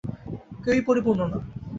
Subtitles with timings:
[0.63, 1.37] কেউই পরিপূর্ণ না।